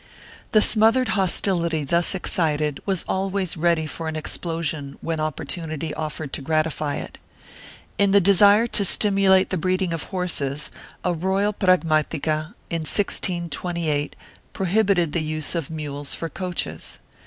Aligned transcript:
The 0.51 0.63
smothered 0.63 1.09
hostility 1.09 1.83
thus 1.83 2.15
excited 2.15 2.79
was 2.87 3.05
always 3.07 3.55
ready 3.55 3.85
for 3.85 4.07
an 4.07 4.15
explosion 4.15 4.97
when 5.01 5.19
opportunity 5.19 5.93
offered 5.93 6.33
to 6.33 6.41
gratify 6.41 6.95
it. 6.95 7.19
In 7.99 8.09
the 8.09 8.19
desire 8.19 8.65
to 8.65 8.83
stimulate 8.83 9.51
the 9.51 9.59
breeding 9.61 9.93
of 9.93 10.05
horses, 10.05 10.71
a 11.05 11.13
royal 11.13 11.53
pragmatica, 11.53 12.55
in 12.71 12.79
1628, 12.81 14.15
prohibited 14.53 15.13
the 15.13 15.21
use 15.21 15.53
of 15.53 15.69
mules 15.69 16.15
for 16.15 16.29
coaches. 16.29 16.97